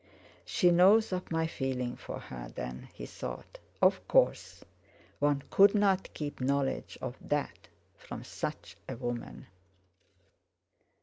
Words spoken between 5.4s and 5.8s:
could